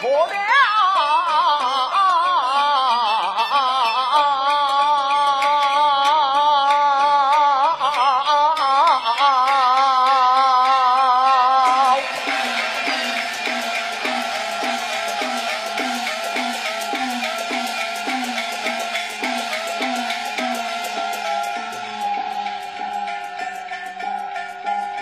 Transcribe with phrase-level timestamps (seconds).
[0.00, 0.48] 脱了。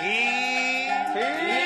[0.02, 1.65] 一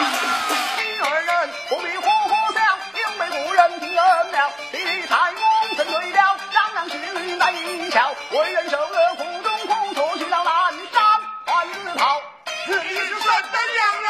[0.00, 2.60] 你 二人不必呼呼笑，
[2.94, 4.50] 刘备故人听恩了。
[4.72, 4.76] 你
[5.06, 5.42] 太公
[5.76, 6.96] 真醉了，嚷嚷是
[7.36, 7.60] 难一。
[8.30, 11.02] 为人受恶，苦中苦，脱去了南山
[11.44, 11.76] 汉子
[12.66, 14.08] 此地是怎的两人？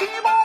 [0.00, 0.39] 鸡巴。